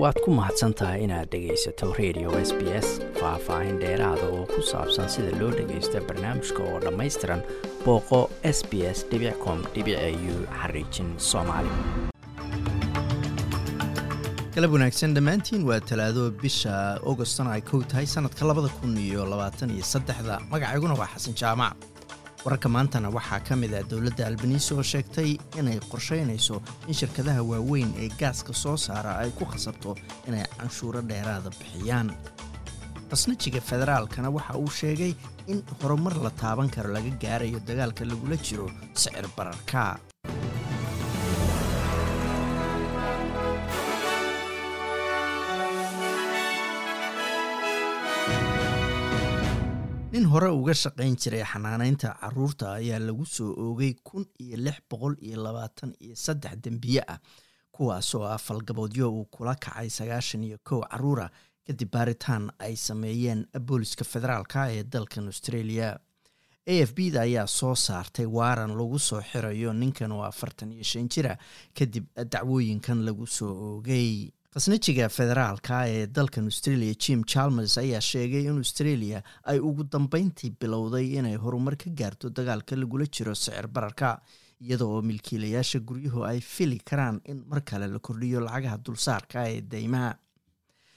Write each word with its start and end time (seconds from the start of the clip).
waad 0.00 0.16
ku 0.24 0.30
mahadsan 0.38 0.72
tahay 0.78 1.04
inaad 1.06 1.28
dhegaysato 1.32 1.92
radio 2.00 2.28
s 2.48 2.50
b 2.58 2.60
s 2.84 2.88
faah-faahin 3.20 3.76
dheeraada 3.82 4.24
oo 4.36 4.44
ku 4.52 4.60
saabsan 4.70 5.08
sida 5.14 5.32
loo 5.40 5.50
dhagaysto 5.58 6.00
barnaamijka 6.08 6.60
oo 6.70 6.78
dhammaystiran 6.84 7.40
booqo 7.84 8.20
s 8.56 8.58
b 8.70 8.72
s 8.96 8.98
com 9.44 9.58
u 10.32 10.34
xariijin 10.60 11.08
soomaali. 11.30 11.72
Galab 14.54 14.72
wanaagsan 14.76 15.14
dhammaantiin 15.16 15.62
waa 15.68 15.80
talaado 15.90 16.24
bisha 16.42 16.72
augostona 17.10 17.50
ay 17.56 17.62
kow 17.70 17.80
tahay 17.92 18.06
sannadka 18.14 18.44
labada 18.48 18.68
kun 18.80 18.96
iyo 19.06 19.24
labaatan 19.32 19.70
iyo 19.76 19.84
saddexda. 19.92 20.40
Magacayguna 20.52 20.94
waa 21.00 21.08
xasan 21.14 21.34
jaamac 21.42 21.76
wararka 22.44 22.68
maantana 22.68 23.08
waxaa 23.16 23.40
ka 23.46 23.54
mid 23.56 23.72
ah 23.74 23.82
dowladda 23.90 24.26
albaniisi 24.26 24.74
oo 24.74 24.82
sheegtay 24.92 25.30
inay 25.58 25.78
qorshaynayso 25.92 26.56
in 26.88 26.94
shirkadaha 27.00 27.42
waaweyn 27.50 27.90
ee 28.02 28.08
gaaska 28.20 28.52
soo 28.62 28.76
saara 28.76 29.12
ay 29.22 29.30
ku 29.38 29.44
khasabto 29.52 29.94
inay 30.28 30.44
canshuuro 30.58 31.00
dheeraada 31.10 31.50
bixiyaan. 31.58 32.08
Qasnajiga 33.10 33.60
federaalkana 33.70 34.30
waxa 34.36 34.54
uu 34.58 34.70
sheegay 34.80 35.14
in 35.46 35.62
horumar 35.82 36.14
la 36.24 36.30
taaban 36.30 36.70
karo 36.74 36.90
laga 36.96 37.10
gaarayo 37.24 37.60
dagaalka 37.68 38.04
lagula 38.10 38.36
jiro 38.46 38.66
sicir 38.94 39.26
bararka 39.36 39.82
nin 50.12 50.24
hore 50.32 50.48
uga 50.52 50.74
shaqayn 50.82 51.14
jiray 51.22 51.44
xanaanaynta 51.52 52.10
carruurta 52.20 52.72
ayaa 52.78 52.98
lagu 53.06 53.24
soo 53.26 53.50
oogay 53.64 53.92
kun 54.04 54.24
iyo 54.44 54.56
lix 54.66 54.78
boqol 54.90 55.14
iyo 55.26 55.42
labaatan 55.44 55.94
iyo 56.04 56.14
saddex 56.16 56.54
dembiye 56.64 57.02
ah 57.08 57.18
kuwaasoo 57.72 58.24
ah 58.28 58.38
falgaboodyo 58.38 59.08
uu 59.12 59.24
kula 59.24 59.54
kacay 59.54 59.88
sagaashan 59.90 60.44
iyo 60.44 60.58
kow 60.64 60.80
caruura 60.90 61.30
kadib 61.66 61.90
baaritaan 61.90 62.50
ay 62.58 62.76
sameeyeen 62.76 63.46
booliska 63.68 64.04
federaalka 64.04 64.68
ee 64.72 64.82
dalkan 64.84 65.26
australia. 65.26 65.98
A 66.66 66.74
f 66.86 66.94
b 66.94 67.10
da 67.10 67.20
ayaa 67.22 67.46
soo 67.46 67.74
saartay 67.74 68.26
waaran 68.26 68.76
lagu 68.76 68.98
soo 68.98 69.20
xirayo 69.30 69.72
ninkan 69.72 70.12
oo 70.12 70.22
afartan 70.22 70.72
iyo 70.72 70.84
shan 70.84 71.08
jira 71.08 71.38
kadib 71.78 72.04
dacwooyinkan 72.32 73.00
lagu 73.04 73.26
soo 73.26 73.50
oogay 73.68 74.30
khasnajiga 74.54 75.06
federaalka 75.16 75.76
ee 75.88 76.06
dalkan 76.16 76.44
australia 76.50 76.94
jim 77.04 77.20
chalmers 77.32 77.74
ayaa 77.82 78.00
sheegay 78.10 78.42
in 78.50 78.56
australia 78.62 79.22
ay 79.52 79.58
ugu 79.68 79.84
dambeyntii 79.94 80.50
bilowday 80.62 81.06
inay 81.18 81.36
horumar 81.44 81.76
ka 81.82 81.90
gaarto 82.00 82.28
dagaalka 82.38 82.76
lagula 82.82 83.06
jiro 83.16 83.34
sicir 83.42 83.66
bararka 83.76 84.10
iyada 84.66 84.84
oo 84.84 85.00
milkiilayaasha 85.10 85.78
guryuhu 85.88 86.24
ay 86.30 86.40
fili 86.40 86.78
karaan 86.90 87.20
in 87.32 87.38
mar 87.52 87.60
kale 87.70 87.86
la 87.94 87.98
kordhiyo 88.08 88.40
lacagaha 88.46 88.78
dulsaarka 88.86 89.38
ee 89.54 89.60
deymaha. 89.74 90.10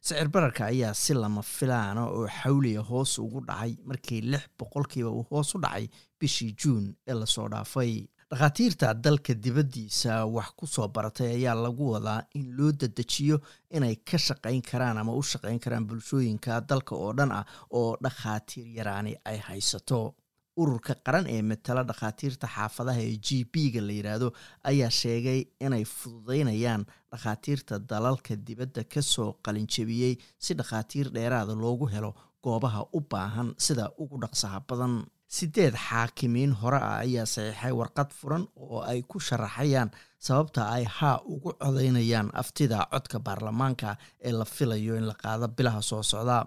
Sicir 0.00 0.28
bararka 0.34 0.62
ayaa 0.72 0.94
si 0.94 1.14
lama 1.14 1.42
filaana 1.42 2.02
oo 2.06 2.26
xawliya 2.40 2.82
hoos 2.90 3.18
ugu 3.24 3.40
dhacay 3.48 3.72
markii 3.90 4.20
lix 4.32 4.44
boqolkiiba 4.60 5.10
uu 5.10 5.24
hoos 5.30 5.54
u 5.54 5.58
dhacay 5.64 5.88
bishii 6.20 6.52
juun 6.62 6.84
ee 7.10 7.14
la 7.22 7.26
soo 7.26 7.48
dhaafay 7.54 7.92
dhakhaatiirta 8.30 8.92
dalka 8.94 9.32
dibaddiisa 9.34 10.26
wax 10.26 10.50
ku 10.56 10.66
soo 10.66 10.88
baratay 10.88 11.32
ayaa 11.36 11.54
lagu 11.54 11.92
wadaa 11.92 12.22
in 12.34 12.52
loo 12.56 12.72
dadejiyo 12.72 13.40
inay 13.72 13.96
ka 14.04 14.18
shaqayn 14.18 14.60
karaan 14.62 14.98
ama 15.00 15.12
u 15.16 15.22
shaqayn 15.22 15.58
karaan 15.58 15.86
bulshooyinka 15.88 16.60
dalka 16.68 16.94
oo 16.94 17.12
dhan 17.16 17.32
ah 17.32 17.44
oo 17.72 17.96
dhakhaatiir 18.02 18.66
yaraani 18.76 19.16
ay 19.24 19.38
haysato. 19.48 20.14
Ururka 20.60 20.94
qaran 21.06 21.24
ee 21.30 21.40
matala 21.42 21.82
dhakhaatiirta 21.88 22.46
xaafadaha 22.54 23.00
ee 23.00 23.16
g 23.16 23.44
b 23.52 23.70
ga 23.72 23.80
la 23.80 23.92
yidhaahdo 23.96 24.28
ayaa 24.70 24.90
sheegay 24.90 25.40
inay 25.60 25.84
fududeynayaan 25.84 26.84
dhakhaatiirta 27.12 27.78
dalalka 27.88 28.36
dibadda 28.36 28.84
ka 28.84 29.00
soo 29.02 29.32
qalinjabiyey 29.44 30.18
si 30.38 30.54
dhakhaatiir 30.54 31.08
dheeraada 31.16 31.54
loogu 31.54 31.86
helo 31.88 32.12
goobaha 32.44 32.84
u 32.92 33.00
baahan 33.00 33.54
sida 33.56 33.88
ugu 33.98 34.18
dhaqsaha 34.20 34.60
badan 34.68 35.06
sideed 35.28 35.74
xaakimiin 35.76 36.52
hore 36.60 36.78
ah 36.80 36.98
ayaa 37.04 37.26
saxiixay 37.26 37.72
warqad 37.80 38.10
furan 38.18 38.44
oo 38.56 38.80
ay 38.90 39.02
ku 39.10 39.20
sharaxayaan 39.20 39.90
sababta 40.26 40.62
ay 40.76 40.84
haa 40.96 41.20
ugu 41.32 41.50
codaynayaan 41.62 42.30
aftida 42.42 42.78
codka 42.92 43.18
baarlamaanka 43.26 43.96
ee 44.28 44.32
la 44.32 44.44
filayo 44.44 44.96
in 44.96 45.06
la 45.10 45.14
qaado 45.22 45.48
bilaha 45.48 45.82
soo 45.82 46.02
socda. 46.02 46.46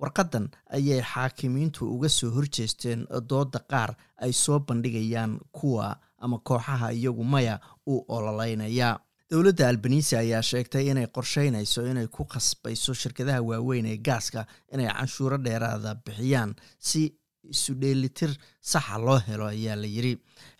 Warqadan 0.00 0.48
ayay 0.76 1.02
xaakimiintu 1.12 1.84
uga 1.94 2.08
soo 2.08 2.30
horjeesteen 2.36 3.06
dooda 3.30 3.58
qaar 3.70 3.90
ay 4.24 4.32
soo 4.32 4.58
bandhigayaan 4.60 5.40
kuwa 5.52 5.96
ama 6.18 6.38
kooxaha 6.38 6.92
iyagu 6.92 7.24
maya 7.24 7.60
u 7.86 8.04
ololeynaya 8.08 8.98
dowladda 9.30 9.68
albanisi 9.68 10.16
ayaa 10.16 10.42
sheegtay 10.42 10.84
inay 10.90 11.06
qorsheynayso 11.16 11.80
inay 11.90 12.06
ku 12.06 12.24
khasbayso 12.24 12.94
shirkadaha 12.94 13.40
waaweyn 13.48 13.86
ee 13.86 13.96
gaaska 13.96 14.46
inay 14.72 14.88
canshuuro 14.88 15.36
dheeraada 15.44 15.94
bixiyaan 16.04 16.54
si 16.78 17.02
isu 17.48 17.74
dheelitir 17.80 18.30
saxa 18.60 18.98
loo 18.98 19.18
helo 19.28 19.46
ayaa 19.46 19.76
la 19.76 19.86
yiri. 19.86 20.12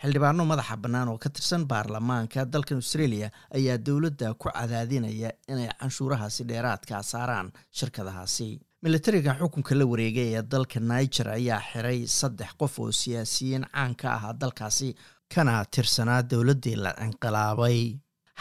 Xildhibaano 0.02 0.44
madaxa 0.46 0.76
bannaan 0.76 1.08
oo 1.08 1.18
ka 1.18 1.28
tirsan 1.30 1.64
baarlamaanka 1.70 2.44
dalkan 2.52 2.76
australia 2.82 3.30
ayaa 3.54 3.78
dowladda 3.78 4.34
ku 4.34 4.48
cadaadinaya 4.50 5.30
inay 5.48 5.68
canshuurahaasi 5.80 6.44
dheeraadka 6.50 7.02
saaraan 7.02 7.52
shirkadahaasi. 7.78 8.60
Militariga 8.82 9.36
xukunka 9.38 9.74
la 9.78 9.84
wareegay 9.86 10.28
ee 10.38 10.42
dalka 10.42 10.80
niger 10.80 11.28
ayaa 11.28 11.60
xiray 11.70 12.06
saddex 12.06 12.50
qof 12.60 12.78
oo 12.80 12.92
siyaasiyiin 12.92 13.64
caan 13.72 13.94
ka 14.00 14.08
ahaa 14.16 14.32
dalkaasi 14.40 14.94
kana 15.34 15.64
tirsanaa 15.74 16.22
dowladdii 16.30 16.76
la 16.84 16.92
inqilaabay 17.06 17.78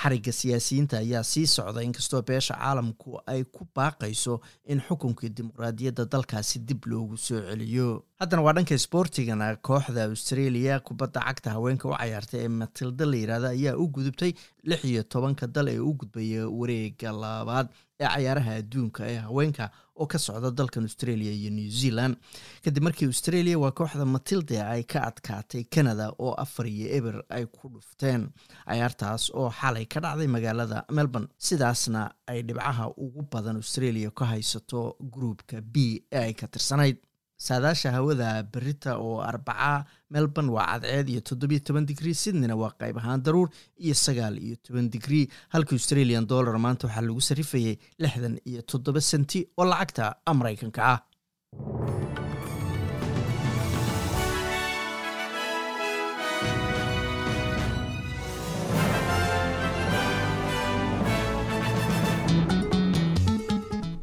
xarigga 0.02 0.32
siyaasiyiinta 0.40 0.98
ayaa 1.04 1.24
sii 1.24 1.48
socda 1.48 1.82
inkastoo 1.88 2.22
beesha 2.30 2.54
caalamku 2.62 3.20
ay 3.34 3.44
ku 3.44 3.68
baaqayso 3.76 4.40
in 4.74 4.80
xukunkii 4.88 5.30
dimuqraadiyadda 5.38 6.06
dalkaasi 6.14 6.60
dib 6.68 6.86
loogu 6.92 7.18
soo 7.18 7.42
celiyo. 7.50 7.88
Haddana 8.20 8.42
waa 8.46 8.54
dhanka 8.58 8.78
sboortigana 8.86 9.56
kooxda 9.68 10.04
australia 10.10 10.80
kubadda 10.80 11.20
cagta 11.28 11.50
haweenka 11.56 11.90
u 11.90 11.94
cayaartay 12.00 12.42
ee 12.46 12.48
matilda 12.62 13.06
la 13.12 13.16
yirahda 13.22 13.50
ayaa 13.58 13.76
u 13.78 13.88
gudubtay 13.88 14.32
lix 14.64 14.84
iyo 14.86 15.04
tobanka 15.04 15.48
dal 15.48 15.68
ee 15.74 15.80
u 15.80 15.94
gudbaya 16.00 16.48
wareega 16.60 17.12
labaad 17.12 17.68
ee 18.00 18.08
cayaaraha 18.08 18.52
adduunka 18.56 19.04
ee 19.08 19.18
haweenka 19.20 19.70
oo 19.96 20.06
ka 20.08 20.18
socda 20.20 20.52
dalkan 20.52 20.84
australia 20.84 21.32
iyo 21.32 21.50
new 21.52 21.70
zealand. 21.70 22.16
Kadib 22.64 22.84
markii 22.84 23.06
australia 23.08 23.60
waa 23.60 23.72
kooxda 23.72 24.06
matilde 24.06 24.62
ay 24.64 24.84
ka 24.84 25.00
adkaatay 25.10 25.64
canada 25.70 26.10
oo 26.20 26.34
afar 26.34 26.68
iyo 26.68 26.88
eber 26.98 27.24
ay 27.30 27.46
ku 27.46 27.68
dhufteen. 27.70 28.30
Cayaartaas 28.68 29.30
oo 29.36 29.50
xalay 29.52 29.86
ka 29.86 30.00
dhacday 30.00 30.28
magaalada 30.28 30.86
melbourne 30.92 31.28
sidaasna 31.38 32.12
ay 32.28 32.42
dhibcaha 32.44 32.88
ugu 32.98 33.28
badan 33.32 33.56
australia 33.56 34.12
ka 34.12 34.26
haysato 34.26 34.96
gruupka 35.12 35.62
b 35.62 35.76
ee 36.12 36.24
ay 36.24 36.34
ka 36.34 36.48
tirsanayd 36.48 36.98
saadaasha 37.48 37.92
hawada 37.96 38.30
berita 38.54 38.92
oo 39.06 39.16
arbaca 39.32 39.86
melbourne 40.14 40.52
waa 40.58 40.66
cadceed 40.82 41.08
iyo 41.14 41.22
toddobiyo 41.30 41.60
toban 41.68 41.86
digrii 41.92 42.16
sydneyna 42.24 42.56
waa 42.62 42.74
qayb 42.82 42.98
ahaan 43.02 43.24
daruur 43.28 43.50
iyo 43.86 43.96
sagaal 44.06 44.36
iyo 44.48 44.56
toban 44.66 44.90
digrii 44.96 45.26
halka 45.54 45.72
australian 45.78 46.28
dollar 46.34 46.56
maanta 46.66 46.88
waxaa 46.88 47.06
lagu 47.08 47.22
sarifayay 47.30 47.76
lixdan 48.04 48.36
iyo 48.52 48.62
toddoba 48.72 49.02
senti 49.12 49.40
oo 49.60 49.66
lacagta 49.72 50.06
maraykanka 50.40 50.82
ah 50.94 51.00